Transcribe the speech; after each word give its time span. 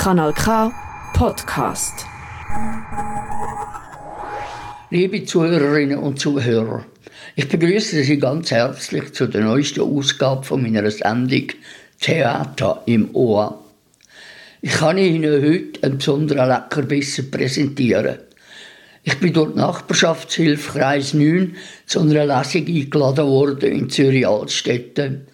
Kanal 0.00 0.32
K 0.32 0.72
Podcast. 1.12 2.06
Liebe 4.88 5.26
Zuhörerinnen 5.26 5.98
und 5.98 6.18
Zuhörer, 6.18 6.86
ich 7.36 7.46
begrüße 7.46 8.02
Sie 8.02 8.18
ganz 8.18 8.50
herzlich 8.50 9.12
zu 9.12 9.26
der 9.26 9.42
neuesten 9.42 9.82
Ausgabe 9.82 10.42
von 10.42 10.62
meiner 10.62 10.90
Sendung 10.90 11.48
Theater 12.00 12.82
im 12.86 13.14
Ohr. 13.14 13.62
Ich 14.62 14.72
kann 14.72 14.96
Ihnen 14.96 15.42
heute 15.42 15.82
einen 15.82 15.98
besonderen 15.98 16.48
Leckerbissen 16.48 17.30
präsentieren. 17.30 18.20
Ich 19.02 19.20
bin 19.20 19.34
durch 19.34 19.52
die 19.52 19.58
Nachbarschaftshilfe 19.58 20.78
Kreis 20.78 21.12
9 21.12 21.56
zu 21.84 22.00
einer 22.00 22.24
Lesung 22.24 22.66
eingeladen 22.66 23.26
worden 23.26 23.70
in 23.70 23.90
Zürich-Altstetten. 23.90 25.26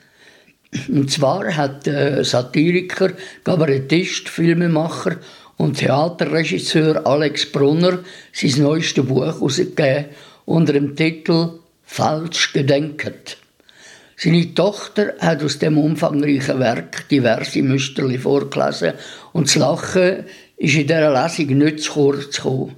Und 0.88 1.10
zwar 1.10 1.56
hat 1.56 1.86
der 1.86 2.24
Satiriker, 2.24 3.12
Kabarettist, 3.44 4.28
Filmemacher 4.28 5.16
und 5.56 5.78
Theaterregisseur 5.78 7.06
Alex 7.06 7.50
Brunner 7.50 8.00
sein 8.32 8.62
neuestes 8.62 9.04
Buch 9.04 9.24
herausgegeben 9.24 10.06
unter 10.44 10.72
dem 10.72 10.94
Titel 10.96 11.60
Falsch 11.84 12.52
gedenket. 12.52 13.38
Seine 14.16 14.54
Tochter 14.54 15.14
hat 15.20 15.42
aus 15.42 15.58
dem 15.58 15.78
umfangreichen 15.78 16.58
Werk 16.58 17.08
diverse 17.08 17.62
Müsterli 17.62 18.18
vorgelesen 18.18 18.94
und 19.32 19.46
das 19.46 19.56
Lachen 19.56 20.24
ist 20.56 20.74
in 20.74 20.86
dieser 20.86 21.22
Lesung 21.22 21.58
nicht 21.58 21.80
zu 21.80 21.92
kurz 21.92 22.36
gekommen. 22.36 22.74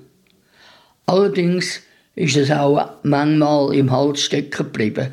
Allerdings 1.07 1.81
ist 2.17 2.37
es 2.37 2.51
auch 2.51 2.91
manchmal 3.05 3.75
im 3.75 3.91
Hals 3.91 4.23
stecken 4.23 4.65
geblieben. 4.65 5.09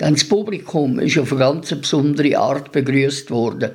Denn 0.00 0.14
das 0.14 0.26
Publikum 0.26 0.98
ist 0.98 1.18
auf 1.18 1.30
eine 1.32 1.40
ganz 1.40 1.68
besondere 1.68 2.38
Art 2.38 2.72
begrüßt 2.72 3.30
worden. 3.30 3.72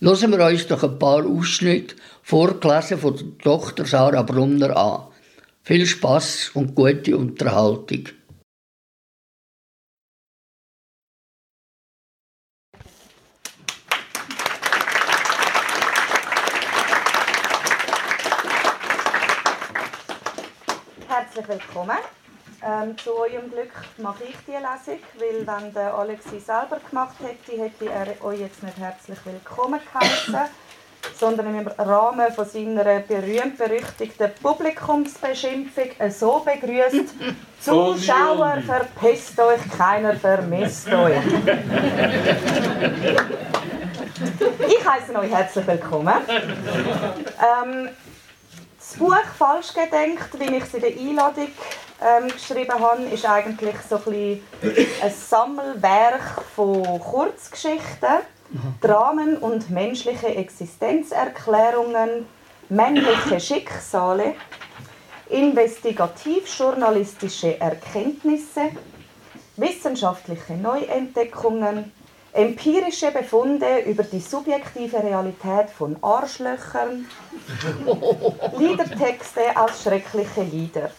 Hören 0.00 0.32
wir 0.32 0.46
uns 0.46 0.66
doch 0.66 0.82
ein 0.82 0.98
paar 0.98 1.24
Ausschnitte 1.24 1.94
vorgelesen 2.22 2.98
von 2.98 3.16
der 3.16 3.38
Tochter 3.38 3.84
Sarah 3.86 4.22
Brunner 4.22 4.76
an. 4.76 5.06
Viel 5.62 5.86
Spaß 5.86 6.50
und 6.54 6.74
gute 6.74 7.16
Unterhaltung. 7.16 8.08
Herzlich 21.06 21.48
willkommen. 21.48 21.98
Ähm, 22.60 22.98
zu 22.98 23.16
eurem 23.16 23.50
Glück 23.52 23.70
mache 23.98 24.24
ich 24.24 24.36
die 24.44 24.50
Lesung, 24.50 25.00
weil 25.18 25.46
wenn 25.46 25.72
der 25.72 25.94
Alexi 25.94 26.40
selber 26.40 26.80
gemacht 26.88 27.14
hätte, 27.22 27.56
hätte 27.56 27.88
er 27.88 28.24
euch 28.24 28.40
jetzt 28.40 28.64
nicht 28.64 28.76
herzlich 28.76 29.18
willkommen 29.24 29.78
geheißen, 29.92 30.36
sondern 31.16 31.56
im 31.56 31.68
Rahmen 31.68 32.32
von 32.32 32.44
seiner 32.44 32.98
berühmt-berüchtigten 32.98 34.32
Publikumsbeschimpfung 34.42 35.90
so 36.10 36.44
begrüßt: 36.44 37.14
Zuschauer, 37.60 38.58
verpisst 38.66 39.38
euch, 39.38 39.60
keiner 39.78 40.16
vermisst 40.16 40.88
euch. 40.88 41.16
ich 44.66 44.88
heiße 44.88 45.16
euch 45.16 45.30
herzlich 45.30 45.64
willkommen. 45.64 46.14
Ähm, 46.28 47.88
das 48.88 48.98
Buch 48.98 49.14
«Falsch 49.38 49.74
gedenkt», 49.74 50.30
wie 50.38 50.56
ich 50.56 50.64
es 50.64 50.72
in 50.74 50.80
der 50.80 50.90
Einladung 50.90 51.48
ähm, 52.00 52.28
geschrieben 52.28 52.72
habe, 52.72 53.02
ist 53.02 53.26
eigentlich 53.26 53.74
so 53.88 53.96
ein, 54.06 54.42
ein 55.02 55.10
Sammelwerk 55.10 56.42
von 56.54 57.00
Kurzgeschichten, 57.00 58.20
Dramen 58.80 59.36
und 59.36 59.68
menschliche 59.68 60.28
Existenzerklärungen, 60.28 62.26
männliche 62.70 63.38
Schicksale, 63.38 64.36
investigativ-journalistische 65.28 67.60
Erkenntnisse, 67.60 68.70
wissenschaftliche 69.56 70.54
Neuentdeckungen, 70.54 71.92
empirische 72.32 73.10
Befunde 73.10 73.80
über 73.80 74.02
die 74.02 74.20
subjektive 74.20 75.02
Realität 75.02 75.70
von 75.70 75.96
Arschlöchern, 76.02 77.06
Liedertexte 78.58 79.56
als 79.56 79.82
schreckliche 79.82 80.42
Lieder. 80.42 80.90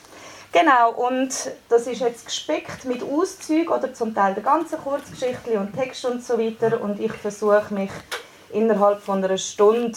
Genau, 0.52 0.94
und 0.94 1.32
das 1.70 1.86
ist 1.86 2.02
jetzt 2.02 2.26
gespickt 2.26 2.84
mit 2.86 3.04
Auszügen 3.04 3.68
oder 3.68 3.94
zum 3.94 4.16
Teil 4.16 4.34
der 4.34 4.42
ganzen 4.42 4.80
Kurzgeschichte 4.80 5.60
und 5.60 5.76
Text 5.76 6.04
und 6.06 6.24
so 6.24 6.40
weiter. 6.40 6.82
Und 6.82 7.00
ich 7.00 7.14
versuche 7.14 7.72
mich 7.72 7.92
innerhalb 8.52 9.00
von 9.00 9.24
einer 9.24 9.38
Stunde 9.38 9.96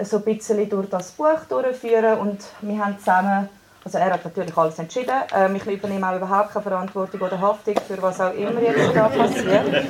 so 0.00 0.18
ein 0.18 0.22
bisschen 0.22 0.68
durch 0.70 0.88
das 0.88 1.10
Buch 1.10 1.40
durchzuführen. 1.48 2.20
Und 2.20 2.38
wir 2.60 2.84
haben 2.84 2.98
zusammen, 3.00 3.48
also 3.84 3.98
er 3.98 4.12
hat 4.12 4.24
natürlich 4.24 4.56
alles 4.56 4.78
entschieden, 4.78 5.14
ähm, 5.34 5.56
ich 5.56 5.66
übernehme 5.66 6.08
auch 6.08 6.16
überhaupt 6.16 6.52
keine 6.52 6.62
Verantwortung 6.62 7.20
oder 7.20 7.40
Haftung 7.40 7.74
für 7.86 8.00
was 8.00 8.20
auch 8.20 8.32
immer 8.32 8.60
jetzt 8.60 8.94
da 8.94 9.08
passiert. 9.08 9.86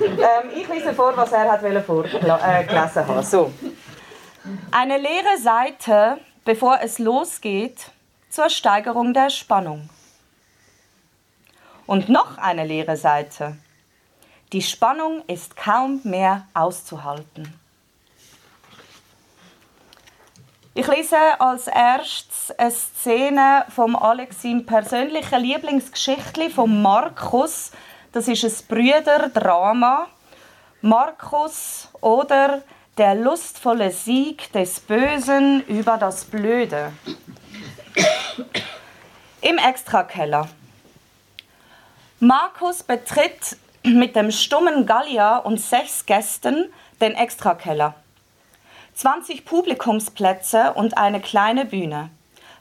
Ähm, 0.00 0.50
ich 0.54 0.68
lese 0.68 0.92
vor, 0.92 1.16
was 1.16 1.32
er 1.32 1.50
hat 1.50 1.60
vorgelesen 1.84 2.28
äh, 2.28 2.66
hat. 2.68 3.24
So. 3.24 3.52
Eine 4.70 4.98
leere 4.98 5.38
Seite, 5.42 6.18
bevor 6.44 6.78
es 6.82 6.98
losgeht, 6.98 7.90
zur 8.28 8.50
Steigerung 8.50 9.14
der 9.14 9.30
Spannung. 9.30 9.88
Und 11.86 12.08
noch 12.08 12.38
eine 12.38 12.64
leere 12.64 12.96
Seite. 12.96 13.56
Die 14.52 14.62
Spannung 14.62 15.22
ist 15.26 15.56
kaum 15.56 16.00
mehr 16.04 16.46
auszuhalten. 16.54 17.58
Ich 20.80 20.86
lese 20.86 21.18
als 21.38 21.66
erstes 21.66 22.52
eine 22.56 22.70
Szene 22.70 23.66
vom 23.68 23.94
Alexim 23.94 24.64
persönlichen 24.64 25.42
Lieblingsgeschichtli 25.42 26.48
von 26.48 26.80
Markus. 26.80 27.72
Das 28.12 28.26
ist 28.28 28.44
ein 28.44 28.66
Brüderdrama. 28.66 30.06
Markus 30.80 31.86
oder 32.00 32.62
der 32.96 33.14
lustvolle 33.14 33.90
Sieg 33.90 34.50
des 34.54 34.80
Bösen 34.80 35.62
über 35.66 35.98
das 35.98 36.24
Blöde. 36.24 36.94
Im 39.42 39.58
Extrakeller. 39.58 40.48
Markus 42.20 42.82
betritt 42.82 43.58
mit 43.82 44.16
dem 44.16 44.30
stummen 44.30 44.86
Gallier 44.86 45.42
und 45.44 45.60
sechs 45.60 46.06
Gästen 46.06 46.72
den 47.02 47.12
Extrakeller. 47.16 47.96
20 48.94 49.44
Publikumsplätze 49.44 50.72
und 50.74 50.98
eine 50.98 51.20
kleine 51.20 51.64
Bühne. 51.64 52.10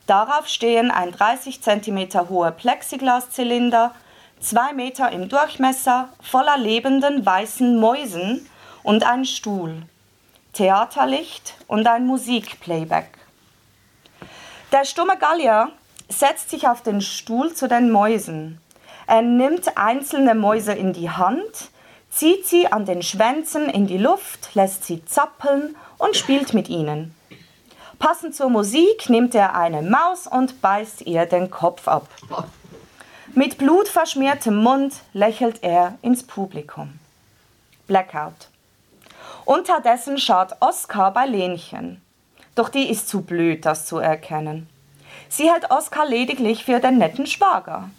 Darauf 0.07 0.47
stehen 0.47 0.89
ein 0.89 1.11
30 1.11 1.61
cm 1.61 2.29
hoher 2.29 2.51
Plexiglaszylinder, 2.51 3.93
zwei 4.39 4.73
Meter 4.73 5.11
im 5.11 5.29
Durchmesser, 5.29 6.09
voller 6.21 6.57
lebenden 6.57 7.25
weißen 7.25 7.79
Mäusen 7.79 8.49
und 8.83 9.05
ein 9.05 9.25
Stuhl, 9.25 9.83
Theaterlicht 10.53 11.55
und 11.67 11.87
ein 11.87 12.07
Musikplayback. 12.07 13.19
Der 14.71 14.85
stumme 14.85 15.17
Gallier 15.17 15.71
setzt 16.07 16.49
sich 16.49 16.67
auf 16.67 16.81
den 16.81 17.01
Stuhl 17.01 17.53
zu 17.53 17.67
den 17.67 17.91
Mäusen. 17.91 18.59
Er 19.07 19.21
nimmt 19.21 19.77
einzelne 19.77 20.35
Mäuse 20.35 20.73
in 20.73 20.93
die 20.93 21.09
Hand, 21.09 21.69
zieht 22.09 22.47
sie 22.47 22.71
an 22.71 22.85
den 22.85 23.01
Schwänzen 23.01 23.69
in 23.69 23.87
die 23.87 23.97
Luft, 23.97 24.55
lässt 24.55 24.85
sie 24.85 25.05
zappeln 25.05 25.75
und 25.99 26.15
spielt 26.15 26.55
mit 26.55 26.67
ihnen. 26.67 27.13
Passend 27.99 28.33
zur 28.33 28.49
Musik 28.49 29.09
nimmt 29.09 29.35
er 29.35 29.55
eine 29.55 29.83
Maus 29.83 30.25
und 30.25 30.61
beißt 30.61 31.01
ihr 31.01 31.27
den 31.27 31.51
Kopf 31.51 31.87
ab. 31.87 32.07
Mit 33.35 33.59
blutverschmiertem 33.59 34.55
Mund 34.55 34.95
lächelt 35.13 35.61
er 35.61 35.99
ins 36.01 36.23
Publikum. 36.23 36.97
Blackout. 37.85 38.47
Unterdessen 39.45 40.17
schaut 40.17 40.55
Oskar 40.61 41.13
bei 41.13 41.25
Lenchen. 41.25 42.01
Doch 42.55 42.69
die 42.69 42.89
ist 42.89 43.07
zu 43.07 43.21
blöd, 43.21 43.65
das 43.65 43.85
zu 43.85 43.97
erkennen. 43.97 44.67
Sie 45.27 45.49
hält 45.51 45.69
Oskar 45.69 46.05
lediglich 46.05 46.65
für 46.65 46.79
den 46.79 46.97
netten 46.97 47.27
Schwager. 47.27 47.89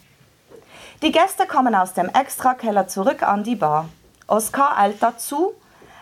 Die 1.02 1.12
Gäste 1.12 1.46
kommen 1.46 1.74
aus 1.74 1.94
dem 1.94 2.08
Extrakeller 2.08 2.88
zurück 2.88 3.22
an 3.22 3.44
die 3.44 3.56
Bar. 3.56 3.88
Oskar 4.26 4.76
eilt 4.76 5.02
dazu, 5.02 5.54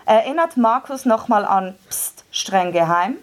erinnert 0.08 0.56
Markus 0.56 1.04
nochmal 1.04 1.44
an 1.44 1.74
Psst, 1.88 2.24
streng 2.30 2.72
geheim 2.72 3.16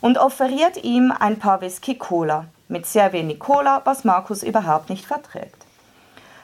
und 0.00 0.16
offeriert 0.16 0.84
ihm 0.84 1.12
ein 1.18 1.40
paar 1.40 1.60
Whisky 1.60 1.96
Cola 1.96 2.44
mit 2.68 2.86
sehr 2.86 3.12
wenig 3.12 3.40
Cola, 3.40 3.82
was 3.84 4.04
Markus 4.04 4.44
überhaupt 4.44 4.90
nicht 4.90 5.04
verträgt. 5.04 5.66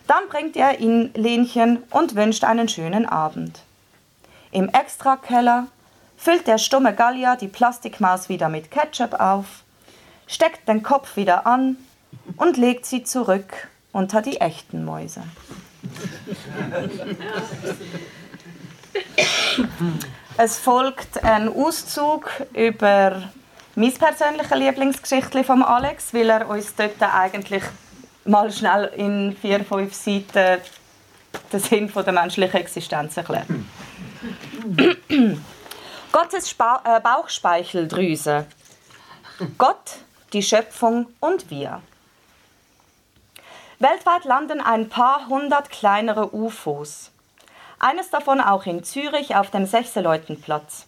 Dann 0.08 0.28
bringt 0.28 0.56
er 0.56 0.80
ihn 0.80 1.12
Lenchen 1.14 1.84
und 1.90 2.16
wünscht 2.16 2.42
einen 2.42 2.68
schönen 2.68 3.06
Abend. 3.06 3.60
Im 4.50 4.68
Extrakeller 4.68 5.68
füllt 6.16 6.48
der 6.48 6.58
stumme 6.58 6.92
Gallier 6.92 7.36
die 7.36 7.46
Plastikmaus 7.46 8.28
wieder 8.28 8.48
mit 8.48 8.72
Ketchup 8.72 9.20
auf, 9.20 9.62
steckt 10.26 10.68
den 10.68 10.82
Kopf 10.82 11.16
wieder 11.16 11.46
an 11.46 11.76
und 12.36 12.56
legt 12.56 12.86
sie 12.86 13.04
zurück 13.04 13.68
unter 13.92 14.20
die 14.20 14.40
echten 14.40 14.84
Mäuse. 14.84 15.22
Es 20.38 20.58
folgt 20.58 21.24
ein 21.24 21.48
Auszug 21.48 22.30
über 22.52 23.22
mein 23.74 23.94
persönliches 23.94 24.50
Lieblingsgeschichte 24.50 25.42
von 25.44 25.62
Alex, 25.62 26.12
weil 26.12 26.28
er 26.28 26.46
uns 26.46 26.74
dort 26.74 27.00
eigentlich 27.00 27.62
mal 28.26 28.52
schnell 28.52 28.92
in 28.96 29.34
vier, 29.40 29.64
fünf 29.64 29.94
Seiten 29.94 30.60
den 31.52 31.60
Sinn 31.60 31.90
der 31.94 32.12
menschlichen 32.12 32.60
Existenz 32.60 33.16
erklärt. 33.16 33.46
Gottes 36.12 36.50
Spa 36.50 36.82
äh, 36.84 37.00
Bauchspeicheldrüse. 37.00 38.46
Gott, 39.56 39.98
die 40.32 40.42
Schöpfung 40.42 41.06
und 41.20 41.50
wir. 41.50 41.80
Weltweit 43.78 44.24
landen 44.24 44.60
ein 44.60 44.88
paar 44.88 45.28
hundert 45.28 45.70
kleinere 45.70 46.34
UFOs. 46.34 47.10
Eines 47.78 48.10
davon 48.10 48.40
auch 48.40 48.64
in 48.64 48.84
Zürich 48.84 49.36
auf 49.36 49.50
dem 49.50 49.66
Sechseleutenplatz. 49.66 50.86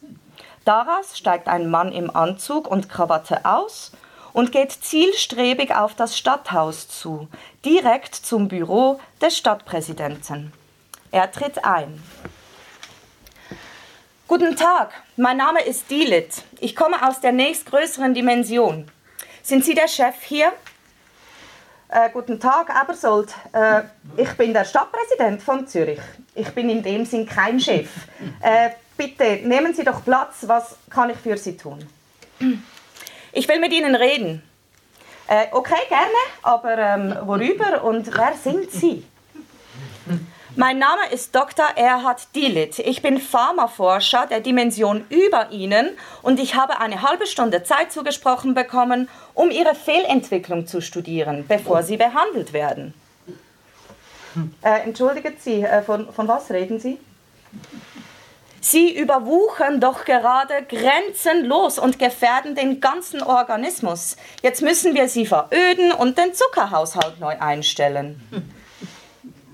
Daraus 0.65 1.19
steigt 1.19 1.49
ein 1.49 1.71
Mann 1.71 1.93
im 1.93 2.15
Anzug 2.15 2.67
und 2.67 2.89
Krawatte 2.89 3.45
aus 3.45 3.93
und 4.33 4.53
geht 4.53 4.73
zielstrebig 4.73 5.75
auf 5.75 5.95
das 5.95 6.17
Stadthaus 6.17 6.89
zu, 6.89 7.29
direkt 7.65 8.15
zum 8.15 8.49
Büro 8.49 9.01
des 9.21 9.37
Stadtpräsidenten. 9.37 10.53
Er 11.11 11.31
tritt 11.31 11.65
ein. 11.65 12.03
Guten 14.27 14.57
Tag, 14.57 14.93
mein 15.17 15.39
Name 15.39 15.63
ist 15.63 15.91
Dilit. 15.91 16.43
Ich 16.61 16.77
komme 16.77 17.07
aus 17.07 17.21
der 17.21 17.33
nächstgrößeren 17.33 18.13
Dimension. 18.13 18.91
Sind 19.43 19.65
Sie 19.65 19.75
der 19.75 19.89
Chef 19.89 20.23
hier? 20.23 20.53
Äh, 21.91 22.11
guten 22.13 22.39
Tag, 22.39 22.69
Ebersold. 22.69 23.35
Äh, 23.53 23.81
ich 24.19 24.31
bin 24.35 24.53
der 24.53 24.67
Stadtpräsident 24.67 25.41
von 25.43 25.67
Zürich. 25.67 26.01
Ich 26.35 26.51
bin 26.51 26.69
in 26.69 26.83
dem 26.83 27.07
Sinn 27.07 27.25
kein 27.25 27.59
Chef. 27.59 27.89
Äh, 28.43 28.71
bitte 28.95 29.41
nehmen 29.49 29.73
Sie 29.73 29.85
doch 29.85 30.05
Platz. 30.05 30.45
Was 30.47 30.77
kann 30.91 31.09
ich 31.09 31.17
für 31.17 31.39
Sie 31.39 31.57
tun? 31.57 31.89
Ich 33.33 33.49
will 33.49 33.59
mit 33.59 33.73
Ihnen 33.73 33.95
reden. 33.95 34.43
Äh, 35.29 35.47
okay, 35.53 35.81
gerne, 35.89 36.09
aber 36.43 36.77
ähm, 36.77 37.17
worüber 37.23 37.83
und 37.83 38.15
wer 38.15 38.35
sind 38.35 38.71
Sie? 38.71 39.05
Mein 40.61 40.81
Name 40.81 41.03
ist 41.13 41.37
Dr. 41.37 41.67
Erhard 41.77 42.35
Dielit. 42.35 42.81
Ich 42.81 43.01
bin 43.01 43.21
Pharmaforscher 43.21 44.27
der 44.27 44.41
Dimension 44.41 45.07
über 45.09 45.53
Ihnen 45.53 45.91
und 46.21 46.41
ich 46.41 46.57
habe 46.57 46.81
eine 46.81 47.03
halbe 47.03 47.29
Stunde 47.29 47.63
Zeit 47.63 47.93
zugesprochen 47.93 48.55
bekommen, 48.55 49.09
um 49.35 49.53
Ihre 49.53 49.77
Fehlentwicklung 49.77 50.67
zu 50.67 50.81
studieren, 50.81 51.45
bevor 51.47 51.85
Sie 51.85 51.97
behandelt 51.97 52.53
werden. 52.53 52.93
Äh, 54.63 54.81
entschuldigen 54.81 55.37
Sie, 55.39 55.63
äh, 55.63 55.81
von, 55.81 56.13
von 56.13 56.27
was 56.27 56.51
reden 56.51 56.81
Sie? 56.81 56.99
Sie 58.61 58.93
überwuchern 58.99 59.81
doch 59.81 60.05
gerade 60.05 60.65
grenzenlos 60.69 61.79
und 61.79 62.01
gefährden 62.01 62.57
den 62.57 62.81
ganzen 62.81 63.23
Organismus. 63.23 64.17
Jetzt 64.43 64.63
müssen 64.63 64.97
wir 64.97 65.09
sie 65.09 65.25
veröden 65.25 65.93
und 65.93 66.19
den 66.19 66.35
Zuckerhaushalt 66.35 67.21
neu 67.21 67.39
einstellen. 67.39 68.21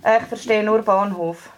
Ich 0.05 0.29
verstehe 0.29 0.63
nur 0.63 0.83
Bahnhof. 0.83 1.49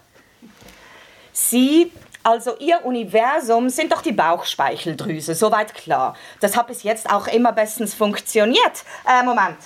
Sie, 1.33 1.91
also 2.23 2.57
Ihr 2.59 2.85
Universum, 2.85 3.69
sind 3.69 3.93
doch 3.93 4.03
die 4.03 4.13
Bauchspeicheldrüse, 4.13 5.35
soweit 5.35 5.75
klar. 5.75 6.17
Das 6.41 6.57
hat 6.57 6.69
bis 6.69 6.85
jetzt 6.85 7.11
auch 7.11 7.27
immer 7.27 7.53
bestens 7.53 7.95
funktioniert. 7.95 8.85
Äh, 9.07 9.25
Moment. 9.25 9.59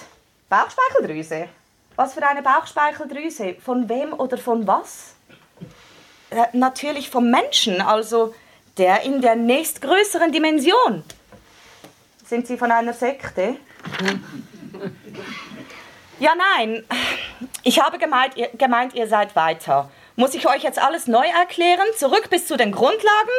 Bauchspeicheldrüse? 0.49 1.49
Was 1.97 2.15
für 2.15 2.27
eine 2.27 2.43
Bauchspeicheldrüse? 2.43 3.56
Von 3.62 3.88
wem 3.88 4.15
oder 4.15 4.38
von 4.38 4.67
was? 4.67 5.15
Äh, 6.31 6.47
natürlich 6.55 7.11
vom 7.11 7.31
Menschen, 7.31 7.83
also 7.83 8.35
der 8.79 9.03
in 9.03 9.21
der 9.21 9.37
nächstgrößeren 9.37 10.33
Dimension. 10.33 11.05
Sind 12.25 12.47
Sie 12.47 12.56
von 12.56 12.73
einer 12.73 12.94
Sekte? 12.94 13.56
Ja, 16.19 16.33
nein. 16.35 16.85
Ich 17.62 17.81
habe 17.81 17.99
gemeint 17.99 18.37
ihr, 18.37 18.49
gemeint, 18.55 18.95
ihr 18.95 19.07
seid 19.07 19.37
weiter. 19.37 19.91
Muss 20.17 20.35
ich 20.35 20.49
euch 20.49 20.62
jetzt 20.62 20.81
alles 20.81 21.07
neu 21.07 21.27
erklären? 21.27 21.87
Zurück 21.97 22.31
bis 22.31 22.47
zu 22.47 22.57
den 22.57 22.73
Grundlagen? 22.73 23.31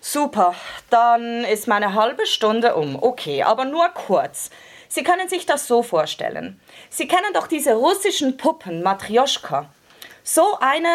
Super, 0.00 0.54
dann 0.88 1.44
ist 1.44 1.68
meine 1.68 1.94
halbe 1.94 2.26
Stunde 2.26 2.74
um. 2.74 3.00
Okay, 3.00 3.42
aber 3.42 3.64
nur 3.64 3.88
kurz. 3.90 4.50
Sie 4.88 5.04
können 5.04 5.28
sich 5.28 5.46
das 5.46 5.68
so 5.68 5.84
vorstellen. 5.84 6.60
Sie 6.88 7.06
kennen 7.06 7.32
doch 7.32 7.46
diese 7.46 7.74
russischen 7.74 8.36
Puppen, 8.36 8.82
Matrioschka. 8.82 9.66
So 10.24 10.58
eine 10.60 10.88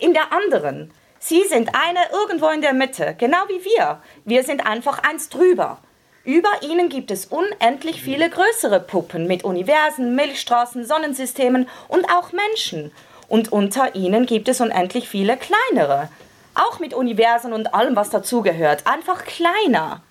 in 0.00 0.12
der 0.12 0.32
anderen. 0.32 0.92
Sie 1.20 1.44
sind 1.44 1.74
eine 1.74 2.00
irgendwo 2.12 2.48
in 2.48 2.60
der 2.60 2.72
Mitte, 2.72 3.14
genau 3.18 3.44
wie 3.48 3.64
wir. 3.64 4.02
Wir 4.24 4.42
sind 4.42 4.66
einfach 4.66 4.98
eins 5.02 5.28
drüber. 5.28 5.78
Über 6.26 6.50
ihnen 6.62 6.88
gibt 6.88 7.12
es 7.12 7.26
unendlich 7.26 8.02
viele 8.02 8.28
größere 8.28 8.80
Puppen 8.80 9.28
mit 9.28 9.44
Universen, 9.44 10.16
Milchstraßen, 10.16 10.84
Sonnensystemen 10.84 11.68
und 11.86 12.04
auch 12.10 12.32
Menschen. 12.32 12.90
Und 13.28 13.52
unter 13.52 13.94
ihnen 13.94 14.26
gibt 14.26 14.48
es 14.48 14.60
unendlich 14.60 15.08
viele 15.08 15.36
kleinere. 15.36 16.08
Auch 16.56 16.80
mit 16.80 16.94
Universen 16.94 17.52
und 17.52 17.72
allem, 17.72 17.94
was 17.94 18.10
dazugehört. 18.10 18.88
Einfach 18.88 19.24
kleiner. 19.24 20.02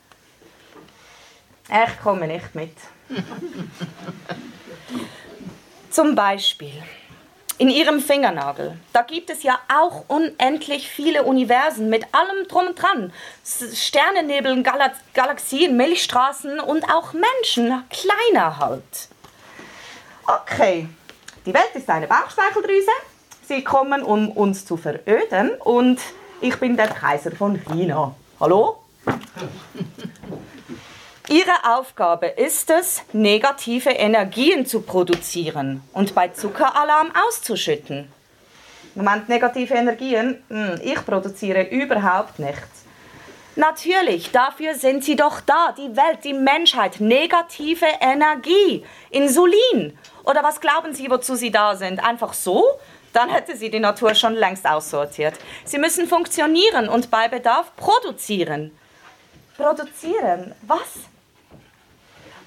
Ich 1.68 2.02
komme 2.02 2.28
nicht 2.28 2.56
mit. 2.56 2.78
Zum 5.90 6.16
Beispiel 6.16 6.82
in 7.58 7.70
ihrem 7.70 8.02
Fingernagel. 8.02 8.78
Da 8.92 9.02
gibt 9.02 9.30
es 9.30 9.44
ja 9.44 9.60
auch 9.74 10.06
unendlich 10.08 10.90
viele 10.90 11.24
Universen 11.24 11.90
mit 11.90 12.06
allem 12.14 12.48
drum 12.48 12.68
und 12.68 12.82
dran. 12.82 13.14
Sternennebel, 13.44 14.62
Gal 14.64 14.92
Galaxien, 15.14 15.78
Milchstraßen 15.78 16.60
und 16.60 16.84
auch 16.94 17.14
Menschen, 17.14 17.84
kleiner 17.90 18.60
halt. 18.60 19.10
Okay, 20.28 20.90
die 21.46 21.54
Welt 21.54 21.70
ist 21.76 21.90
eine 21.90 22.08
Bauchspeicheldrüse. 22.08 22.92
Sie 23.48 23.64
kommen, 23.64 24.02
um 24.02 24.32
uns 24.32 24.66
zu 24.66 24.76
veröden 24.76 25.52
und 25.60 26.00
ich 26.42 26.60
bin 26.60 26.76
der 26.76 26.88
Kaiser 26.88 27.32
von 27.32 27.64
China. 27.64 28.16
Hallo? 28.40 28.80
Ihre 31.36 31.78
Aufgabe 31.78 32.28
ist 32.28 32.70
es, 32.70 33.04
negative 33.12 33.90
Energien 33.90 34.66
zu 34.66 34.84
produzieren 34.84 35.84
und 35.92 36.16
bei 36.16 36.30
Zuckeralarm 36.30 37.12
auszuschütten. 37.28 38.10
Moment, 38.96 39.28
negative 39.28 39.74
Energien? 39.74 40.42
Hm, 40.48 40.80
ich 40.82 41.06
produziere 41.06 41.64
überhaupt 41.64 42.40
nichts. 42.40 42.86
Natürlich, 43.58 44.32
dafür 44.32 44.76
sind 44.76 45.04
sie 45.04 45.18
doch 45.18 45.42
da, 45.42 45.76
die 45.78 45.98
Welt, 45.98 46.24
die 46.24 46.32
Menschheit, 46.32 47.02
negative 47.02 47.88
Energie, 48.00 48.86
Insulin. 49.10 50.00
Oder 50.24 50.42
was 50.42 50.62
glauben 50.62 50.94
Sie, 50.94 51.12
wozu 51.12 51.36
sie 51.36 51.52
da 51.52 51.76
sind? 51.76 52.02
Einfach 52.02 52.34
so? 52.34 52.64
Dann 53.12 53.28
hätte 53.30 53.58
sie 53.58 53.70
die 53.70 53.82
Natur 53.82 54.16
schon 54.16 54.36
längst 54.36 54.66
aussortiert. 54.66 55.34
Sie 55.66 55.80
müssen 55.80 56.08
funktionieren 56.08 56.88
und 56.88 57.12
bei 57.12 57.28
Bedarf 57.28 57.76
produzieren. 57.76 58.72
Produzieren? 59.58 60.56
Was? 60.62 61.10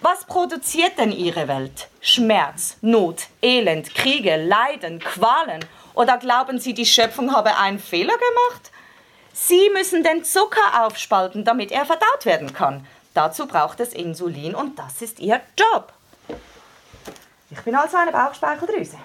Was 0.00 0.24
produziert 0.24 0.96
denn 0.96 1.10
Ihre 1.10 1.48
Welt? 1.48 1.88
Schmerz, 2.00 2.76
Not, 2.82 3.26
Elend, 3.42 3.94
Kriege, 3.94 4.36
Leiden, 4.36 5.00
Qualen? 5.00 5.64
Oder 5.94 6.18
glauben 6.18 6.60
Sie, 6.60 6.72
die 6.72 6.86
Schöpfung 6.86 7.34
habe 7.34 7.56
einen 7.56 7.80
Fehler 7.80 8.14
gemacht? 8.14 8.70
Sie 9.32 9.70
müssen 9.72 10.04
den 10.04 10.24
Zucker 10.24 10.84
aufspalten, 10.84 11.44
damit 11.44 11.72
er 11.72 11.84
verdaut 11.84 12.24
werden 12.26 12.52
kann. 12.52 12.86
Dazu 13.12 13.46
braucht 13.46 13.80
es 13.80 13.92
Insulin 13.92 14.54
und 14.54 14.78
das 14.78 15.02
ist 15.02 15.18
Ihr 15.18 15.40
Job. 15.56 15.92
Ich 17.50 17.60
bin 17.62 17.74
also 17.74 17.96
eine 17.96 18.12
Bauchspeicheldrüse. 18.12 18.98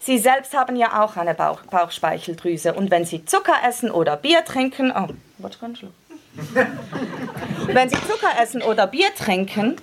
Sie 0.00 0.18
selbst 0.18 0.54
haben 0.54 0.76
ja 0.76 1.04
auch 1.04 1.16
eine 1.16 1.34
Bauch 1.34 1.62
Bauchspeicheldrüse 1.62 2.74
und 2.74 2.90
wenn 2.90 3.04
Sie 3.04 3.24
Zucker 3.24 3.56
essen 3.64 3.90
oder 3.90 4.16
Bier 4.16 4.44
trinken, 4.44 4.92
oh, 4.92 5.08
warte 5.38 5.58
ganz 5.58 5.80
Wenn 7.66 7.88
Sie 7.88 7.96
Zucker 7.96 8.40
essen 8.40 8.62
oder 8.62 8.86
Bier 8.86 9.14
trinken, 9.14 9.76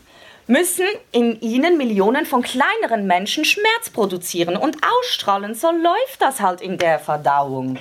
müssen 0.47 0.85
in 1.11 1.39
ihnen 1.41 1.77
Millionen 1.77 2.25
von 2.25 2.41
kleineren 2.41 3.07
Menschen 3.07 3.45
Schmerz 3.45 3.89
produzieren 3.91 4.57
und 4.57 4.77
ausstrahlen. 4.85 5.55
So 5.55 5.71
läuft 5.71 6.21
das 6.21 6.41
halt 6.41 6.61
in 6.61 6.77
der 6.77 6.99
Verdauung. 6.99 7.77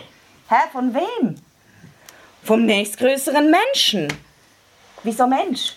Hä, 0.48 0.68
von 0.72 0.94
wem? 0.94 1.36
Vom 2.42 2.66
nächstgrößeren 2.66 3.50
Menschen. 3.50 4.08
Wieso 5.02 5.26
Mensch? 5.26 5.74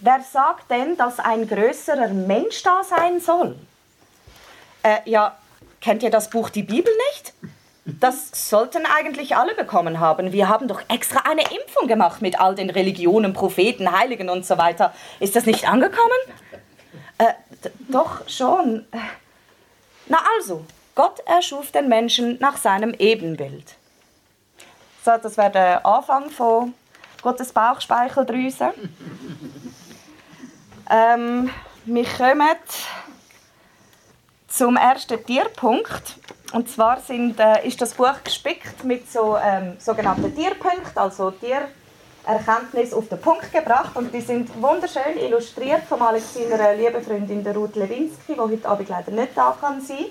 Wer 0.00 0.20
sagt 0.20 0.70
denn, 0.70 0.96
dass 0.96 1.18
ein 1.18 1.48
größerer 1.48 2.08
Mensch 2.08 2.62
da 2.62 2.82
sein 2.84 3.20
soll? 3.20 3.56
Äh, 4.82 4.98
ja, 5.06 5.36
kennt 5.80 6.02
ihr 6.02 6.10
das 6.10 6.28
Buch 6.28 6.50
Die 6.50 6.62
Bibel 6.62 6.92
nicht? 7.12 7.32
Das 7.86 8.50
sollten 8.50 8.84
eigentlich 8.84 9.36
alle 9.36 9.54
bekommen 9.54 10.00
haben. 10.00 10.32
Wir 10.32 10.48
haben 10.48 10.66
doch 10.66 10.82
extra 10.88 11.20
eine 11.20 11.42
Impfung 11.42 11.86
gemacht 11.86 12.20
mit 12.20 12.40
all 12.40 12.56
den 12.56 12.68
Religionen, 12.68 13.32
Propheten, 13.32 13.96
Heiligen 13.96 14.28
und 14.28 14.44
so 14.44 14.58
weiter. 14.58 14.92
Ist 15.20 15.36
das 15.36 15.46
nicht 15.46 15.68
angekommen? 15.68 16.10
Äh, 17.18 17.32
doch 17.88 18.28
schon. 18.28 18.86
Na 20.08 20.18
also, 20.36 20.64
Gott 20.96 21.20
erschuf 21.26 21.70
den 21.70 21.88
Menschen 21.88 22.38
nach 22.40 22.56
seinem 22.56 22.92
Ebenbild. 22.92 23.76
So, 25.04 25.12
das 25.22 25.36
wäre 25.36 25.52
der 25.52 25.86
Anfang 25.86 26.30
von 26.30 26.74
Gottes 27.22 27.52
Bauchspeicheldrüse. 27.52 28.74
ähm, 30.90 31.50
wir 31.84 32.04
kommen 32.04 32.58
zum 34.56 34.76
ersten 34.76 35.24
Tierpunkt. 35.24 36.16
Und 36.52 36.70
zwar 36.70 37.00
sind, 37.00 37.38
äh, 37.38 37.66
ist 37.66 37.80
das 37.82 37.92
Buch 37.92 38.14
gespickt 38.24 38.84
mit 38.84 39.10
so, 39.10 39.36
ähm, 39.36 39.76
sogenannten 39.78 40.34
Tierpunkten, 40.34 40.96
also 40.96 41.32
Tiererkenntnis 41.32 42.94
auf 42.94 43.08
den 43.08 43.20
Punkt 43.20 43.52
gebracht. 43.52 43.94
Und 43.96 44.14
die 44.14 44.20
sind 44.20 44.50
wunderschön 44.62 45.18
illustriert 45.18 45.82
von 45.88 46.00
Alex 46.00 46.34
seiner 46.34 46.74
lieben 46.74 47.02
Freundin 47.02 47.46
Ruth 47.48 47.76
Lewinsky, 47.76 48.34
die 48.34 48.40
heute 48.40 48.68
Abend 48.68 48.88
leider 48.88 49.10
nicht 49.10 49.36
da 49.36 49.56
kann 49.60 49.80
sein. 49.82 50.06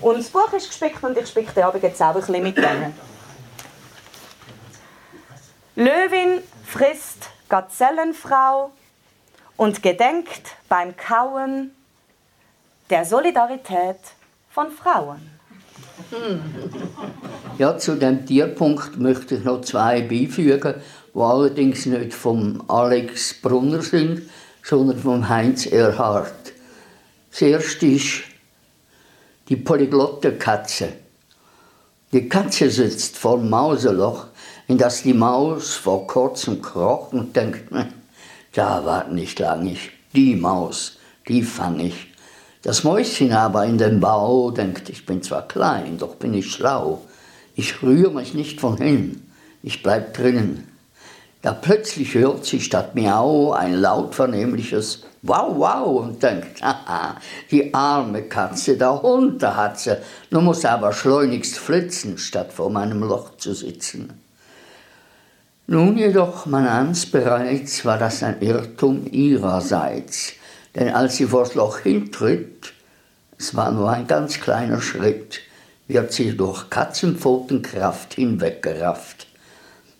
Und 0.00 0.18
das 0.18 0.30
Buch 0.30 0.52
ist 0.52 0.68
gespickt 0.68 1.02
und 1.04 1.16
ich 1.16 1.28
spicke 1.28 1.52
den 1.52 1.64
Abend 1.64 1.82
jetzt 1.82 2.02
auch 2.02 2.08
ein 2.08 2.14
bisschen 2.14 2.42
mit 2.42 2.56
denen. 2.56 2.94
Löwin 5.76 6.42
frisst 6.66 7.30
Gazellenfrau 7.48 8.72
und 9.56 9.82
gedenkt 9.82 10.56
beim 10.68 10.96
Kauen 10.96 11.74
der 12.90 13.04
Solidarität 13.04 14.00
von 14.50 14.70
Frauen. 14.70 15.30
Ja, 17.56 17.78
zu 17.78 17.94
dem 17.94 18.26
Tierpunkt 18.26 18.98
möchte 18.98 19.36
ich 19.36 19.44
noch 19.44 19.60
zwei 19.60 20.02
beifügen, 20.02 20.74
die 21.14 21.20
allerdings 21.20 21.86
nicht 21.86 22.12
vom 22.12 22.64
Alex 22.68 23.34
Brunner 23.34 23.82
sind, 23.82 24.22
sondern 24.62 24.98
vom 24.98 25.28
Heinz 25.28 25.66
Erhardt. 25.66 26.52
Das 27.30 27.42
erste 27.42 27.86
ist 27.86 28.22
die 29.48 29.56
polyglotte 29.56 30.32
Katze. 30.32 30.88
Die 32.12 32.28
Katze 32.28 32.70
sitzt 32.70 33.16
vor 33.16 33.38
dem 33.38 33.50
Mauseloch, 33.50 34.26
in 34.66 34.78
das 34.78 35.02
die 35.02 35.14
Maus 35.14 35.74
vor 35.74 36.06
kurzem 36.08 36.60
kroch 36.60 37.12
und 37.12 37.36
denkt, 37.36 37.70
hm, 37.70 37.92
da 38.52 38.84
wart 38.84 39.12
nicht 39.12 39.38
lang 39.38 39.66
ich, 39.66 39.90
die 40.12 40.34
Maus, 40.34 40.98
die 41.28 41.42
fang 41.42 41.78
ich. 41.78 42.09
Das 42.62 42.84
Mäuschen 42.84 43.32
aber 43.32 43.64
in 43.64 43.78
dem 43.78 44.00
Bau 44.00 44.50
denkt, 44.50 44.90
ich 44.90 45.06
bin 45.06 45.22
zwar 45.22 45.48
klein, 45.48 45.96
doch 45.96 46.16
bin 46.16 46.34
ich 46.34 46.52
schlau. 46.52 47.02
Ich 47.54 47.82
rühre 47.82 48.12
mich 48.12 48.34
nicht 48.34 48.60
von 48.60 48.76
hin, 48.76 49.22
ich 49.62 49.82
bleib 49.82 50.14
drinnen. 50.14 50.66
Da 51.42 51.52
plötzlich 51.54 52.14
hört 52.14 52.44
sie 52.44 52.60
statt 52.60 52.94
Miau 52.94 53.52
ein 53.52 53.74
laut 53.74 54.14
vernehmliches 54.14 55.04
Wow, 55.22 55.54
wow 55.56 56.00
und 56.00 56.22
denkt, 56.22 56.62
haha, 56.62 57.16
die 57.50 57.72
arme 57.74 58.22
Katze, 58.22 58.76
der 58.76 59.02
Hund, 59.02 59.42
da 59.42 59.56
hat 59.56 59.78
sie, 59.78 59.96
nun 60.30 60.44
muss 60.44 60.64
aber 60.64 60.92
schleunigst 60.92 61.58
flitzen, 61.58 62.16
statt 62.18 62.52
vor 62.52 62.70
meinem 62.70 63.02
Loch 63.02 63.36
zu 63.36 63.54
sitzen. 63.54 64.20
Nun 65.66 65.96
jedoch, 65.98 66.46
man 66.46 66.66
ahnt's 66.66 67.06
bereits, 67.06 67.84
war 67.84 67.98
das 67.98 68.22
ein 68.22 68.40
Irrtum 68.40 69.06
ihrerseits. 69.10 70.32
Denn 70.74 70.88
als 70.90 71.16
sie 71.16 71.26
vors 71.26 71.54
Loch 71.54 71.78
hintritt, 71.78 72.72
es 73.38 73.54
war 73.54 73.72
nur 73.72 73.90
ein 73.90 74.06
ganz 74.06 74.40
kleiner 74.40 74.80
Schritt, 74.80 75.40
wird 75.88 76.12
sie 76.12 76.36
durch 76.36 76.70
Katzenpfotenkraft 76.70 78.14
hinweggerafft. 78.14 79.26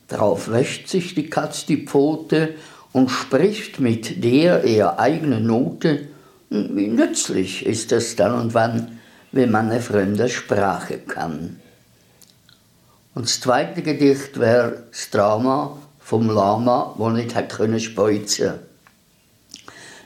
Darauf 0.08 0.50
wäscht 0.50 0.88
sich 0.88 1.14
die 1.14 1.30
Katz 1.30 1.66
die 1.66 1.86
Pfote 1.86 2.54
und 2.92 3.10
spricht 3.10 3.80
mit 3.80 4.22
der 4.22 4.64
eher 4.64 4.98
eigenen 4.98 5.46
Note, 5.46 6.08
wie 6.50 6.88
nützlich 6.88 7.64
ist 7.64 7.92
es 7.92 8.16
dann 8.16 8.34
und 8.34 8.54
wann, 8.54 8.98
wenn 9.32 9.50
man 9.50 9.70
eine 9.70 9.80
fremde 9.80 10.28
Sprache 10.28 10.98
kann. 10.98 11.60
Und 13.14 13.26
das 13.26 13.40
zweite 13.40 13.82
Gedicht 13.82 14.38
wäre 14.38 14.84
das 14.90 15.10
Drama 15.10 15.78
vom 16.00 16.28
Lama, 16.28 16.94
wo 16.96 17.08
nicht 17.10 17.34
hat 17.34 17.50
können 17.50 17.80
speuzen. 17.80 18.54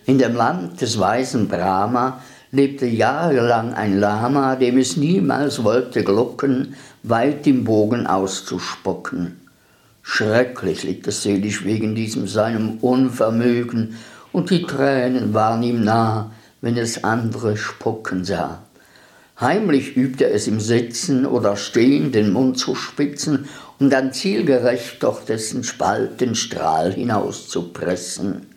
In 0.07 0.19
dem 0.19 0.35
Land 0.35 0.83
des 0.83 0.99
weisen 0.99 1.49
Brahma 1.49 2.21
lebte 2.51 2.85
jahrelang 2.87 3.73
ein 3.73 3.99
Lama, 3.99 4.55
dem 4.55 4.77
es 4.77 4.99
niemals 4.99 5.65
wollte 5.65 6.05
Glocken 6.05 6.75
weit 7.03 7.47
im 7.47 7.65
Bogen 7.65 8.07
auszuspocken. 8.07 9.41
Schrecklich 10.03 10.83
litt 10.83 11.07
es 11.07 11.23
selig 11.23 11.65
wegen 11.65 11.95
diesem 11.95 12.29
seinem 12.29 12.79
Unvermögen, 12.79 13.97
und 14.33 14.51
die 14.51 14.63
Tränen 14.63 15.33
waren 15.33 15.63
ihm 15.63 15.85
nah, 15.85 16.33
wenn 16.61 16.77
es 16.77 17.03
andere 17.05 17.57
spucken 17.57 18.25
sah. 18.25 18.63
Heimlich 19.41 19.97
übte 19.97 20.29
es 20.29 20.47
im 20.47 20.61
Sitzen 20.61 21.25
oder 21.25 21.57
Stehen 21.57 22.13
den 22.13 22.33
Mund 22.33 22.59
zu 22.59 22.75
spitzen, 22.75 23.49
um 23.81 23.91
dann 23.91 24.13
zielgerecht 24.13 25.03
durch 25.03 25.25
dessen 25.25 25.65
Spalt 25.65 26.21
den 26.21 26.35
Strahl 26.35 26.93
hinauszupressen. 26.93 28.54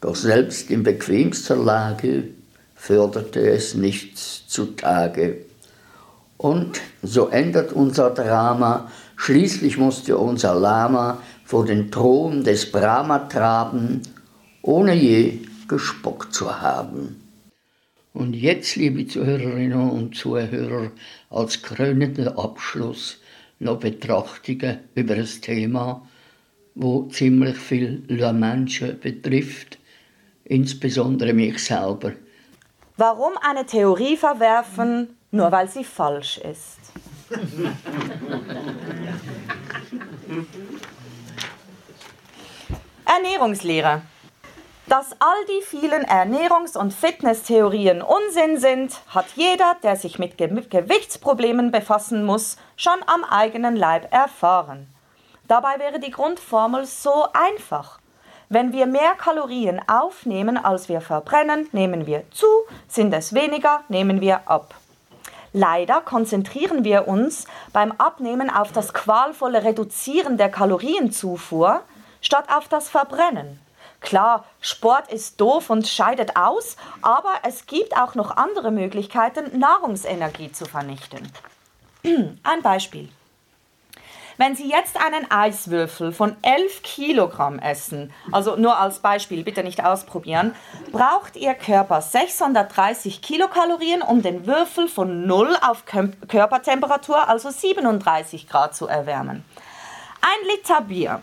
Doch 0.00 0.16
selbst 0.16 0.70
in 0.70 0.82
bequemster 0.82 1.56
Lage 1.56 2.28
förderte 2.74 3.40
es 3.50 3.74
nichts 3.74 4.46
zutage. 4.48 5.44
Und 6.38 6.80
so 7.02 7.28
endet 7.28 7.72
unser 7.72 8.10
Drama, 8.10 8.90
schließlich 9.16 9.76
musste 9.76 10.16
unser 10.16 10.54
Lama 10.54 11.20
vor 11.44 11.66
den 11.66 11.90
Thron 11.90 12.44
des 12.44 12.72
Brahma 12.72 13.18
traben, 13.18 14.00
ohne 14.62 14.94
je 14.94 15.40
gespuckt 15.68 16.32
zu 16.32 16.60
haben. 16.62 17.20
Und 18.14 18.34
jetzt, 18.34 18.76
liebe 18.76 19.06
Zuhörerinnen 19.06 19.90
und 19.90 20.16
Zuhörer, 20.16 20.90
als 21.28 21.62
krönender 21.62 22.38
Abschluss 22.38 23.18
noch 23.58 23.78
Betrachtungen 23.78 24.78
über 24.94 25.16
das 25.16 25.40
Thema, 25.42 26.08
wo 26.74 27.02
ziemlich 27.08 27.58
viel 27.58 28.02
Le 28.08 28.32
Menschen 28.32 28.98
betrifft, 28.98 29.79
insbesondere 30.50 31.32
mich 31.32 31.64
selber. 31.64 32.12
Warum 32.96 33.32
eine 33.40 33.64
Theorie 33.64 34.16
verwerfen, 34.16 35.16
nur 35.30 35.50
weil 35.52 35.68
sie 35.68 35.84
falsch 35.84 36.38
ist? 36.38 36.78
Ernährungslehre. 43.04 44.02
Dass 44.86 45.12
all 45.20 45.44
die 45.46 45.62
vielen 45.64 46.04
Ernährungs- 46.04 46.76
und 46.76 46.92
Fitnesstheorien 46.92 48.02
Unsinn 48.02 48.58
sind, 48.58 49.00
hat 49.06 49.26
jeder, 49.36 49.76
der 49.84 49.94
sich 49.94 50.18
mit 50.18 50.36
Ge 50.36 50.48
Gewichtsproblemen 50.48 51.70
befassen 51.70 52.24
muss, 52.24 52.56
schon 52.76 52.98
am 53.06 53.22
eigenen 53.22 53.76
Leib 53.76 54.12
erfahren. 54.12 54.88
Dabei 55.46 55.78
wäre 55.78 56.00
die 56.00 56.10
Grundformel 56.10 56.86
so 56.86 57.26
einfach. 57.32 57.99
Wenn 58.52 58.72
wir 58.72 58.86
mehr 58.86 59.14
Kalorien 59.14 59.80
aufnehmen, 59.88 60.56
als 60.56 60.88
wir 60.88 61.00
verbrennen, 61.00 61.68
nehmen 61.70 62.08
wir 62.08 62.28
zu, 62.32 62.48
sind 62.88 63.14
es 63.14 63.32
weniger, 63.32 63.84
nehmen 63.88 64.20
wir 64.20 64.48
ab. 64.48 64.74
Leider 65.52 66.00
konzentrieren 66.00 66.82
wir 66.82 67.06
uns 67.06 67.46
beim 67.72 67.92
Abnehmen 67.92 68.50
auf 68.50 68.72
das 68.72 68.92
qualvolle 68.92 69.62
Reduzieren 69.62 70.36
der 70.36 70.50
Kalorienzufuhr 70.50 71.82
statt 72.20 72.46
auf 72.52 72.66
das 72.66 72.88
Verbrennen. 72.88 73.60
Klar, 74.00 74.44
Sport 74.60 75.12
ist 75.12 75.40
doof 75.40 75.70
und 75.70 75.86
scheidet 75.86 76.34
aus, 76.34 76.76
aber 77.02 77.34
es 77.44 77.66
gibt 77.66 77.96
auch 77.96 78.16
noch 78.16 78.36
andere 78.36 78.72
Möglichkeiten, 78.72 79.60
Nahrungsenergie 79.60 80.50
zu 80.50 80.64
vernichten. 80.64 81.30
Ein 82.42 82.62
Beispiel. 82.62 83.10
Wenn 84.40 84.56
Sie 84.56 84.70
jetzt 84.70 84.96
einen 84.96 85.30
Eiswürfel 85.30 86.12
von 86.12 86.34
11 86.40 86.80
Kilogramm 86.82 87.58
essen, 87.58 88.10
also 88.32 88.56
nur 88.56 88.78
als 88.78 89.00
Beispiel, 89.00 89.44
bitte 89.44 89.62
nicht 89.62 89.84
ausprobieren, 89.84 90.54
braucht 90.92 91.36
Ihr 91.36 91.52
Körper 91.52 92.00
630 92.00 93.20
Kilokalorien, 93.20 94.00
um 94.00 94.22
den 94.22 94.46
Würfel 94.46 94.88
von 94.88 95.26
0 95.26 95.58
auf 95.60 95.84
Körpertemperatur, 95.84 97.28
also 97.28 97.50
37 97.50 98.48
Grad, 98.48 98.74
zu 98.74 98.86
erwärmen. 98.86 99.44
Ein 100.22 100.48
Liter 100.56 100.80
Bier 100.80 101.20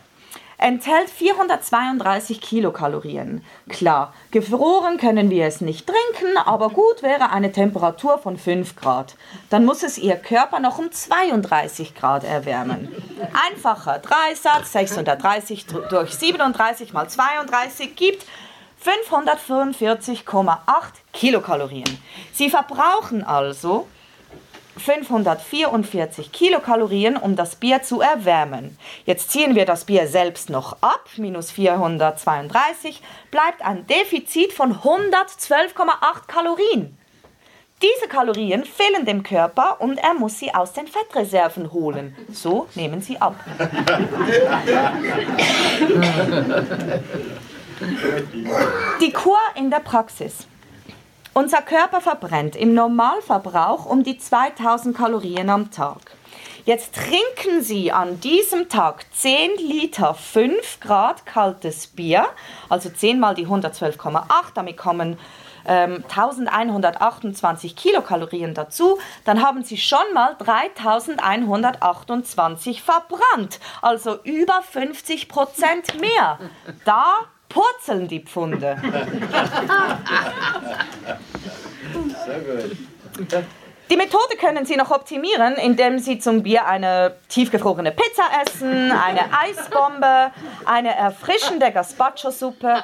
enthält 0.57 1.09
432 1.09 2.41
Kilokalorien. 2.41 3.43
Klar, 3.69 4.13
gefroren 4.31 4.97
können 4.97 5.29
wir 5.29 5.45
es 5.45 5.61
nicht 5.61 5.87
trinken, 5.87 6.37
aber 6.37 6.69
gut 6.69 7.03
wäre 7.03 7.29
eine 7.29 7.51
Temperatur 7.51 8.17
von 8.17 8.37
5 8.37 8.75
Grad. 8.75 9.15
Dann 9.49 9.65
muss 9.65 9.83
es 9.83 9.97
Ihr 9.97 10.15
Körper 10.15 10.59
noch 10.59 10.79
um 10.79 10.91
32 10.91 11.93
Grad 11.95 12.23
erwärmen. 12.23 12.91
Einfacher 13.49 13.99
Dreisatz, 13.99 14.71
630 14.71 15.67
durch 15.89 16.15
37 16.15 16.93
mal 16.93 17.07
32 17.07 17.95
gibt 17.95 18.25
545,8 18.83 20.57
Kilokalorien. 21.13 21.97
Sie 22.33 22.49
verbrauchen 22.49 23.23
also 23.23 23.87
544 24.77 26.31
Kilokalorien, 26.31 27.17
um 27.17 27.35
das 27.35 27.55
Bier 27.55 27.81
zu 27.83 28.01
erwärmen. 28.01 28.77
Jetzt 29.05 29.31
ziehen 29.31 29.55
wir 29.55 29.65
das 29.65 29.85
Bier 29.85 30.07
selbst 30.07 30.49
noch 30.49 30.77
ab, 30.81 31.05
minus 31.17 31.51
432, 31.51 33.01
bleibt 33.31 33.63
ein 33.63 33.85
Defizit 33.87 34.53
von 34.53 34.75
112,8 34.75 36.27
Kalorien. 36.27 36.97
Diese 37.81 38.07
Kalorien 38.07 38.65
fehlen 38.65 39.05
dem 39.05 39.21
Körper 39.21 39.79
und 39.79 39.99
er 39.99 40.15
muss 40.15 40.39
sie 40.39 40.51
aus 40.51 40.73
den 40.73 40.87
Fettreserven 40.87 41.71
holen. 41.71 42.15
So 42.31 42.67
nehmen 42.73 43.01
sie 43.01 43.21
ab. 43.21 43.35
Die 48.99 49.11
Kur 49.11 49.37
in 49.55 49.69
der 49.69 49.79
Praxis. 49.81 50.47
Unser 51.37 51.61
Körper 51.61 52.01
verbrennt 52.01 52.55
im 52.55 52.73
Normalverbrauch 52.73 53.85
um 53.85 54.01
die 54.01 54.17
2000 54.17 54.97
Kalorien 54.97 55.51
am 55.51 55.69
Tag. 55.69 55.99
Jetzt 56.65 56.95
trinken 56.95 57.61
Sie 57.61 57.91
an 57.91 58.19
diesem 58.19 58.69
Tag 58.69 59.05
10 59.13 59.57
Liter 59.57 60.15
5 60.15 60.79
Grad 60.79 61.27
kaltes 61.27 61.85
Bier, 61.85 62.25
also 62.69 62.89
10 62.89 63.19
mal 63.19 63.35
die 63.35 63.45
112,8, 63.45 64.25
damit 64.55 64.77
kommen 64.77 65.19
ähm, 65.67 66.03
1128 66.09 67.75
Kilokalorien 67.75 68.55
dazu, 68.55 68.97
dann 69.23 69.43
haben 69.43 69.63
Sie 69.63 69.77
schon 69.77 70.11
mal 70.15 70.35
3128 70.39 72.81
verbrannt, 72.81 73.59
also 73.83 74.17
über 74.23 74.63
50 74.63 75.29
Prozent 75.29 76.01
mehr. 76.01 76.39
Da 76.83 77.27
purzeln 77.49 78.07
die 78.07 78.21
Pfunde. 78.21 78.77
Die 83.89 83.95
Methode 83.95 84.35
können 84.37 84.65
Sie 84.65 84.75
noch 84.75 84.91
optimieren, 84.91 85.55
indem 85.55 85.99
Sie 85.99 86.19
zum 86.19 86.43
Bier 86.43 86.65
eine 86.65 87.15
tiefgefrorene 87.29 87.93
Pizza 87.93 88.23
essen, 88.45 88.91
eine 88.91 89.21
Eisbombe, 89.31 90.31
eine 90.65 90.93
erfrischende 90.93 91.71
Gazpacho-Suppe. 91.71 92.83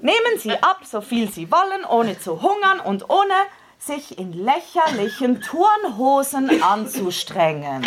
Nehmen 0.00 0.38
Sie 0.38 0.50
ab, 0.50 0.80
so 0.84 1.00
viel 1.00 1.30
Sie 1.30 1.50
wollen, 1.52 1.84
ohne 1.88 2.18
zu 2.18 2.42
hungern 2.42 2.80
und 2.84 3.08
ohne 3.08 3.34
sich 3.78 4.18
in 4.18 4.32
lächerlichen 4.32 5.40
Turnhosen 5.40 6.60
anzustrengen. 6.60 7.86